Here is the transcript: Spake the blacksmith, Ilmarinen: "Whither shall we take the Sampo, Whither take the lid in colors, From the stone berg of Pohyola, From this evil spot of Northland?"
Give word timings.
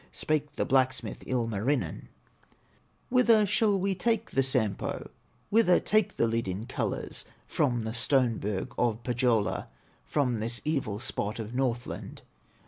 Spake 0.11 0.55
the 0.55 0.65
blacksmith, 0.65 1.23
Ilmarinen: 1.27 2.07
"Whither 3.09 3.45
shall 3.45 3.77
we 3.77 3.93
take 3.93 4.31
the 4.31 4.41
Sampo, 4.41 5.11
Whither 5.51 5.79
take 5.79 6.17
the 6.17 6.25
lid 6.27 6.47
in 6.47 6.65
colors, 6.65 7.23
From 7.45 7.81
the 7.81 7.93
stone 7.93 8.39
berg 8.39 8.73
of 8.79 9.03
Pohyola, 9.03 9.67
From 10.03 10.39
this 10.39 10.59
evil 10.65 10.97
spot 10.97 11.37
of 11.37 11.53
Northland?" 11.53 12.23